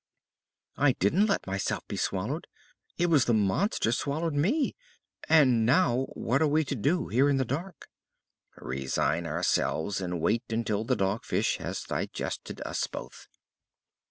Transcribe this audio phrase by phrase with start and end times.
[0.77, 2.47] "I didn't let myself be swallowed;
[2.97, 4.75] it was the monster swallowed me!
[5.29, 7.87] And now, what are we to do here in the dark?"
[8.57, 13.27] "Resign ourselves and wait until the Dog Fish has digested us both."